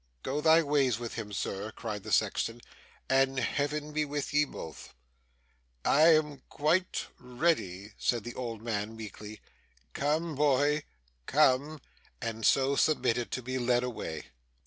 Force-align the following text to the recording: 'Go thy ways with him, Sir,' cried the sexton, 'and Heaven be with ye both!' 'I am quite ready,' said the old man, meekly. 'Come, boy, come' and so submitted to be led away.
'Go 0.23 0.41
thy 0.41 0.63
ways 0.63 0.97
with 0.97 1.13
him, 1.13 1.31
Sir,' 1.31 1.71
cried 1.73 2.01
the 2.01 2.11
sexton, 2.11 2.61
'and 3.07 3.37
Heaven 3.37 3.91
be 3.91 4.03
with 4.03 4.33
ye 4.33 4.45
both!' 4.45 4.95
'I 5.85 6.01
am 6.15 6.41
quite 6.49 7.05
ready,' 7.19 7.93
said 7.99 8.23
the 8.23 8.33
old 8.33 8.63
man, 8.63 8.95
meekly. 8.95 9.41
'Come, 9.93 10.33
boy, 10.33 10.85
come' 11.27 11.79
and 12.19 12.43
so 12.47 12.75
submitted 12.75 13.29
to 13.29 13.43
be 13.43 13.59
led 13.59 13.83
away. 13.83 14.31